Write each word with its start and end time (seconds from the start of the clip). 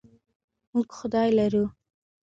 موږ 0.71 0.87
خدای 0.99 1.29
لرو. 1.37 1.65